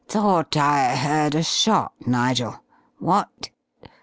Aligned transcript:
"Thought 0.07 0.57
I 0.57 0.95
heard 0.95 1.35
a 1.35 1.43
shot, 1.43 1.93
Nigel, 2.07 2.63
what 2.97 3.51